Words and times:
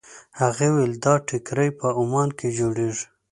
هغې 0.39 0.67
وویل 0.71 0.93
دا 1.05 1.13
ټیکري 1.27 1.69
په 1.79 1.87
عمان 1.99 2.29
کې 2.37 2.47
جوړېږي. 2.57 3.05